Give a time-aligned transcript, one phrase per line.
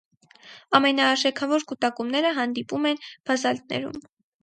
[0.79, 4.07] Ամենաարժեքավոր կուտակումները հանդիպում են բազալտներում։